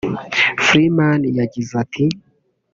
Freeman 0.65 1.21
yagize 1.39 1.73
ati 1.83 2.05